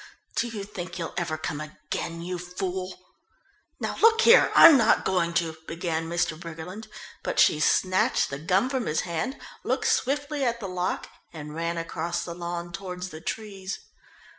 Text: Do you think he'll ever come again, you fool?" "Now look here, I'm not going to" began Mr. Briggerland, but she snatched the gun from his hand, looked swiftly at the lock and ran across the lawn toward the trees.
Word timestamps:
Do 0.35 0.47
you 0.47 0.63
think 0.63 0.95
he'll 0.95 1.13
ever 1.15 1.37
come 1.37 1.61
again, 1.61 2.23
you 2.23 2.39
fool?" 2.39 3.11
"Now 3.79 3.97
look 4.01 4.21
here, 4.21 4.51
I'm 4.55 4.75
not 4.75 5.05
going 5.05 5.31
to" 5.35 5.55
began 5.67 6.09
Mr. 6.09 6.35
Briggerland, 6.35 6.87
but 7.21 7.37
she 7.39 7.59
snatched 7.59 8.31
the 8.31 8.39
gun 8.39 8.67
from 8.67 8.87
his 8.87 9.01
hand, 9.01 9.37
looked 9.63 9.85
swiftly 9.85 10.43
at 10.43 10.59
the 10.59 10.67
lock 10.67 11.07
and 11.31 11.53
ran 11.53 11.77
across 11.77 12.23
the 12.25 12.33
lawn 12.33 12.71
toward 12.73 13.03
the 13.03 13.21
trees. 13.21 13.77